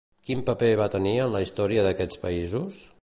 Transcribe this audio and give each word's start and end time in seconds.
Quin 0.27 0.39
paper 0.45 0.69
va 0.79 0.87
tenir 0.95 1.13
en 1.25 1.31
la 1.35 1.41
història 1.47 1.85
d'aquests 1.89 2.23
països? 2.25 2.83